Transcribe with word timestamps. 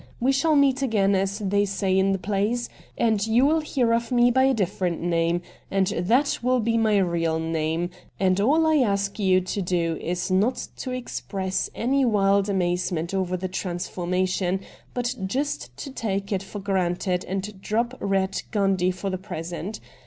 We 0.19 0.31
shall 0.31 0.55
meet 0.55 0.81
again, 0.81 1.13
as 1.13 1.37
they 1.37 1.63
say 1.63 1.95
in 1.95 2.11
the 2.11 2.17
plays, 2.17 2.69
and 2.97 3.23
you 3.27 3.45
will 3.45 3.59
hear 3.59 3.93
of 3.93 4.11
me 4.11 4.31
by 4.31 4.45
a 4.45 4.53
different 4.55 4.99
name, 4.99 5.43
and 5.69 5.85
that 5.85 6.39
will 6.41 6.59
be 6.59 6.75
my 6.75 6.97
real 6.97 7.37
name— 7.37 7.91
and 8.19 8.41
all 8.41 8.65
I 8.65 8.77
ask 8.77 9.19
you 9.19 9.41
to 9.41 9.61
do 9.61 9.99
is 10.01 10.31
not 10.31 10.69
to 10.77 10.89
express 10.91 11.69
any 11.75 12.03
wild 12.03 12.49
amazement 12.49 13.13
over 13.13 13.37
the 13.37 13.47
transformation, 13.47 14.61
but 14.95 15.13
just 15.27 15.77
to 15.77 15.91
take 15.91 16.31
it 16.31 16.41
for 16.41 16.57
granted 16.57 17.23
and 17.25 17.61
drop 17.61 17.93
Eatt 18.01 18.41
Gundy 18.51 18.91
for 18.91 19.11
the 19.11 19.19
present. 19.19 19.79